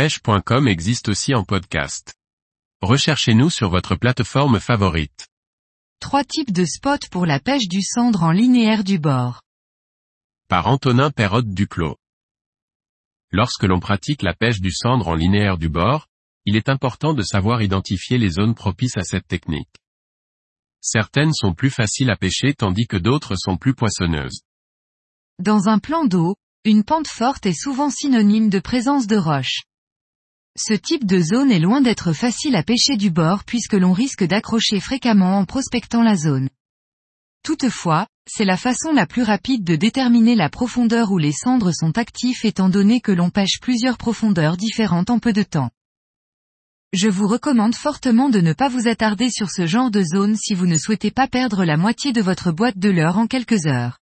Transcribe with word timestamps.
pêche.com 0.00 0.66
existe 0.66 1.10
aussi 1.10 1.34
en 1.34 1.44
podcast. 1.44 2.14
Recherchez-nous 2.80 3.50
sur 3.50 3.68
votre 3.68 3.96
plateforme 3.96 4.58
favorite. 4.58 5.28
Trois 6.00 6.24
types 6.24 6.54
de 6.54 6.64
spots 6.64 7.10
pour 7.10 7.26
la 7.26 7.38
pêche 7.38 7.68
du 7.68 7.82
cendre 7.82 8.22
en 8.22 8.32
linéaire 8.32 8.82
du 8.82 8.98
bord. 8.98 9.42
Par 10.48 10.68
Antonin 10.68 11.10
Perrotte 11.10 11.50
Duclos. 11.50 11.98
Lorsque 13.30 13.64
l'on 13.64 13.78
pratique 13.78 14.22
la 14.22 14.32
pêche 14.32 14.62
du 14.62 14.72
cendre 14.72 15.08
en 15.08 15.14
linéaire 15.14 15.58
du 15.58 15.68
bord, 15.68 16.06
il 16.46 16.56
est 16.56 16.70
important 16.70 17.12
de 17.12 17.22
savoir 17.22 17.60
identifier 17.60 18.16
les 18.16 18.30
zones 18.30 18.54
propices 18.54 18.96
à 18.96 19.02
cette 19.02 19.28
technique. 19.28 19.76
Certaines 20.80 21.34
sont 21.34 21.52
plus 21.52 21.68
faciles 21.68 22.10
à 22.10 22.16
pêcher 22.16 22.54
tandis 22.54 22.86
que 22.86 22.96
d'autres 22.96 23.34
sont 23.36 23.58
plus 23.58 23.74
poissonneuses. 23.74 24.40
Dans 25.40 25.68
un 25.68 25.78
plan 25.78 26.06
d'eau, 26.06 26.36
une 26.64 26.84
pente 26.84 27.08
forte 27.08 27.44
est 27.44 27.52
souvent 27.52 27.90
synonyme 27.90 28.48
de 28.48 28.60
présence 28.60 29.06
de 29.06 29.16
roches. 29.16 29.60
Ce 30.58 30.74
type 30.74 31.06
de 31.06 31.20
zone 31.20 31.52
est 31.52 31.60
loin 31.60 31.80
d'être 31.80 32.12
facile 32.12 32.56
à 32.56 32.64
pêcher 32.64 32.96
du 32.96 33.10
bord 33.10 33.44
puisque 33.44 33.74
l'on 33.74 33.92
risque 33.92 34.24
d'accrocher 34.24 34.80
fréquemment 34.80 35.38
en 35.38 35.44
prospectant 35.44 36.02
la 36.02 36.16
zone. 36.16 36.48
Toutefois, 37.44 38.06
c'est 38.28 38.44
la 38.44 38.56
façon 38.56 38.92
la 38.92 39.06
plus 39.06 39.22
rapide 39.22 39.64
de 39.64 39.76
déterminer 39.76 40.34
la 40.34 40.50
profondeur 40.50 41.12
où 41.12 41.18
les 41.18 41.32
cendres 41.32 41.72
sont 41.72 41.96
actifs 41.98 42.44
étant 42.44 42.68
donné 42.68 43.00
que 43.00 43.12
l'on 43.12 43.30
pêche 43.30 43.60
plusieurs 43.60 43.96
profondeurs 43.96 44.56
différentes 44.56 45.10
en 45.10 45.20
peu 45.20 45.32
de 45.32 45.44
temps. 45.44 45.70
Je 46.92 47.08
vous 47.08 47.28
recommande 47.28 47.76
fortement 47.76 48.28
de 48.28 48.40
ne 48.40 48.52
pas 48.52 48.68
vous 48.68 48.88
attarder 48.88 49.30
sur 49.30 49.48
ce 49.48 49.64
genre 49.66 49.92
de 49.92 50.02
zone 50.02 50.34
si 50.34 50.54
vous 50.54 50.66
ne 50.66 50.76
souhaitez 50.76 51.12
pas 51.12 51.28
perdre 51.28 51.64
la 51.64 51.76
moitié 51.76 52.12
de 52.12 52.20
votre 52.20 52.50
boîte 52.50 52.78
de 52.78 52.90
leurre 52.90 53.18
en 53.18 53.28
quelques 53.28 53.66
heures. 53.66 53.99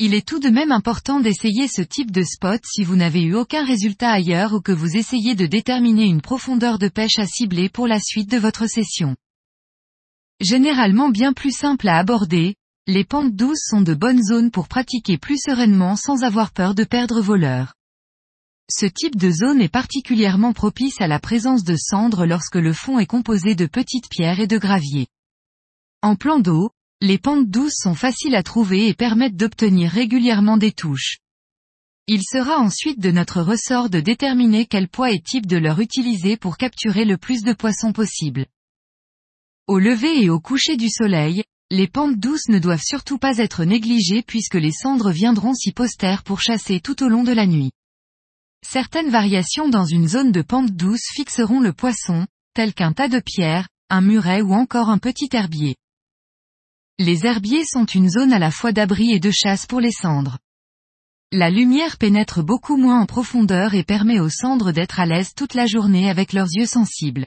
Il 0.00 0.14
est 0.14 0.26
tout 0.26 0.38
de 0.38 0.48
même 0.48 0.70
important 0.70 1.18
d'essayer 1.18 1.66
ce 1.66 1.82
type 1.82 2.12
de 2.12 2.22
spot 2.22 2.60
si 2.64 2.84
vous 2.84 2.94
n'avez 2.94 3.22
eu 3.22 3.34
aucun 3.34 3.64
résultat 3.64 4.12
ailleurs 4.12 4.52
ou 4.52 4.60
que 4.60 4.70
vous 4.70 4.96
essayez 4.96 5.34
de 5.34 5.46
déterminer 5.46 6.04
une 6.04 6.20
profondeur 6.20 6.78
de 6.78 6.86
pêche 6.86 7.18
à 7.18 7.26
cibler 7.26 7.68
pour 7.68 7.88
la 7.88 7.98
suite 7.98 8.30
de 8.30 8.36
votre 8.36 8.68
session. 8.68 9.16
Généralement 10.40 11.08
bien 11.08 11.32
plus 11.32 11.50
simple 11.50 11.88
à 11.88 11.98
aborder, 11.98 12.54
les 12.86 13.02
pentes 13.04 13.34
douces 13.34 13.66
sont 13.66 13.80
de 13.80 13.92
bonnes 13.92 14.22
zones 14.22 14.52
pour 14.52 14.68
pratiquer 14.68 15.18
plus 15.18 15.38
sereinement 15.38 15.96
sans 15.96 16.22
avoir 16.22 16.52
peur 16.52 16.76
de 16.76 16.84
perdre 16.84 17.20
vos. 17.20 17.36
Ce 18.70 18.86
type 18.86 19.16
de 19.16 19.32
zone 19.32 19.60
est 19.60 19.68
particulièrement 19.68 20.52
propice 20.52 21.00
à 21.00 21.08
la 21.08 21.18
présence 21.18 21.64
de 21.64 21.74
cendres 21.76 22.24
lorsque 22.24 22.54
le 22.54 22.72
fond 22.72 23.00
est 23.00 23.06
composé 23.06 23.56
de 23.56 23.66
petites 23.66 24.08
pierres 24.08 24.38
et 24.38 24.46
de 24.46 24.58
gravier. 24.58 25.08
En 26.02 26.14
plan 26.14 26.38
d'eau, 26.38 26.70
les 27.00 27.18
pentes 27.18 27.48
douces 27.48 27.76
sont 27.76 27.94
faciles 27.94 28.34
à 28.34 28.42
trouver 28.42 28.88
et 28.88 28.94
permettent 28.94 29.36
d'obtenir 29.36 29.90
régulièrement 29.90 30.56
des 30.56 30.72
touches. 30.72 31.18
Il 32.08 32.22
sera 32.22 32.58
ensuite 32.58 32.98
de 32.98 33.12
notre 33.12 33.40
ressort 33.40 33.88
de 33.88 34.00
déterminer 34.00 34.66
quel 34.66 34.88
poids 34.88 35.12
et 35.12 35.20
type 35.20 35.46
de 35.46 35.58
leur 35.58 35.78
utiliser 35.78 36.36
pour 36.36 36.56
capturer 36.56 37.04
le 37.04 37.16
plus 37.16 37.42
de 37.42 37.52
poissons 37.52 37.92
possible. 37.92 38.46
Au 39.68 39.78
lever 39.78 40.24
et 40.24 40.30
au 40.30 40.40
coucher 40.40 40.76
du 40.76 40.88
soleil, 40.88 41.44
les 41.70 41.86
pentes 41.86 42.18
douces 42.18 42.48
ne 42.48 42.58
doivent 42.58 42.82
surtout 42.82 43.18
pas 43.18 43.36
être 43.36 43.64
négligées 43.64 44.22
puisque 44.22 44.54
les 44.54 44.72
cendres 44.72 45.10
viendront 45.10 45.54
s'y 45.54 45.72
poster 45.72 46.16
pour 46.24 46.40
chasser 46.40 46.80
tout 46.80 47.04
au 47.04 47.08
long 47.08 47.22
de 47.22 47.32
la 47.32 47.46
nuit. 47.46 47.70
Certaines 48.66 49.10
variations 49.10 49.68
dans 49.68 49.84
une 49.84 50.08
zone 50.08 50.32
de 50.32 50.42
pente 50.42 50.72
douce 50.72 51.06
fixeront 51.14 51.60
le 51.60 51.72
poisson, 51.72 52.26
tel 52.54 52.74
qu'un 52.74 52.92
tas 52.92 53.08
de 53.08 53.20
pierres, 53.20 53.68
un 53.88 54.00
muret 54.00 54.40
ou 54.40 54.52
encore 54.52 54.88
un 54.88 54.98
petit 54.98 55.28
herbier. 55.32 55.76
Les 57.00 57.26
herbiers 57.26 57.64
sont 57.64 57.84
une 57.84 58.10
zone 58.10 58.32
à 58.32 58.40
la 58.40 58.50
fois 58.50 58.72
d'abri 58.72 59.12
et 59.12 59.20
de 59.20 59.30
chasse 59.30 59.66
pour 59.66 59.78
les 59.78 59.92
cendres. 59.92 60.38
La 61.30 61.48
lumière 61.48 61.96
pénètre 61.96 62.42
beaucoup 62.42 62.76
moins 62.76 63.00
en 63.00 63.06
profondeur 63.06 63.74
et 63.74 63.84
permet 63.84 64.18
aux 64.18 64.28
cendres 64.28 64.72
d'être 64.72 64.98
à 64.98 65.06
l'aise 65.06 65.32
toute 65.36 65.54
la 65.54 65.66
journée 65.66 66.10
avec 66.10 66.32
leurs 66.32 66.48
yeux 66.52 66.66
sensibles. 66.66 67.26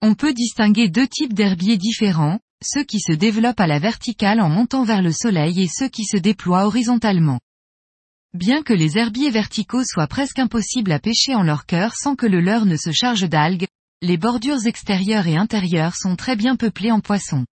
On 0.00 0.14
peut 0.14 0.32
distinguer 0.32 0.88
deux 0.88 1.08
types 1.08 1.34
d'herbiers 1.34 1.76
différents, 1.76 2.38
ceux 2.62 2.84
qui 2.84 3.00
se 3.00 3.10
développent 3.10 3.58
à 3.58 3.66
la 3.66 3.80
verticale 3.80 4.40
en 4.40 4.48
montant 4.48 4.84
vers 4.84 5.02
le 5.02 5.10
soleil 5.10 5.60
et 5.60 5.68
ceux 5.68 5.88
qui 5.88 6.04
se 6.04 6.16
déploient 6.16 6.66
horizontalement. 6.66 7.40
Bien 8.32 8.62
que 8.62 8.74
les 8.74 8.96
herbiers 8.96 9.30
verticaux 9.30 9.84
soient 9.84 10.06
presque 10.06 10.38
impossibles 10.38 10.92
à 10.92 11.00
pêcher 11.00 11.34
en 11.34 11.42
leur 11.42 11.66
cœur 11.66 11.96
sans 11.96 12.14
que 12.14 12.26
le 12.26 12.40
leurre 12.40 12.66
ne 12.66 12.76
se 12.76 12.92
charge 12.92 13.28
d'algues, 13.28 13.66
les 14.02 14.18
bordures 14.18 14.66
extérieures 14.66 15.26
et 15.26 15.36
intérieures 15.36 15.96
sont 15.96 16.14
très 16.14 16.36
bien 16.36 16.54
peuplées 16.54 16.92
en 16.92 17.00
poissons. 17.00 17.44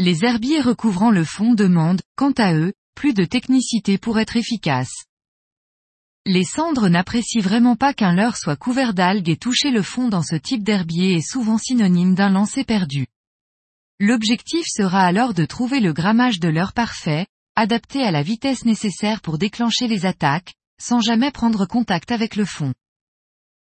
Les 0.00 0.24
herbiers 0.24 0.60
recouvrant 0.60 1.12
le 1.12 1.22
fond 1.22 1.54
demandent, 1.54 2.02
quant 2.16 2.32
à 2.32 2.52
eux, 2.52 2.72
plus 2.96 3.14
de 3.14 3.24
technicité 3.24 3.96
pour 3.96 4.18
être 4.18 4.36
efficaces. 4.36 5.04
Les 6.26 6.42
cendres 6.42 6.88
n'apprécient 6.88 7.40
vraiment 7.40 7.76
pas 7.76 7.94
qu'un 7.94 8.12
leurre 8.12 8.36
soit 8.36 8.56
couvert 8.56 8.92
d'algues 8.92 9.28
et 9.28 9.36
toucher 9.36 9.70
le 9.70 9.82
fond 9.82 10.08
dans 10.08 10.22
ce 10.22 10.34
type 10.34 10.64
d'herbier 10.64 11.14
est 11.14 11.20
souvent 11.20 11.58
synonyme 11.58 12.16
d'un 12.16 12.30
lancer 12.30 12.64
perdu. 12.64 13.06
L'objectif 14.00 14.66
sera 14.66 15.02
alors 15.02 15.32
de 15.32 15.44
trouver 15.44 15.78
le 15.78 15.92
grammage 15.92 16.40
de 16.40 16.48
leurre 16.48 16.72
parfait, 16.72 17.28
adapté 17.54 18.02
à 18.02 18.10
la 18.10 18.22
vitesse 18.22 18.64
nécessaire 18.64 19.20
pour 19.20 19.38
déclencher 19.38 19.86
les 19.86 20.06
attaques, 20.06 20.54
sans 20.80 21.00
jamais 21.00 21.30
prendre 21.30 21.66
contact 21.66 22.10
avec 22.10 22.34
le 22.34 22.44
fond. 22.44 22.74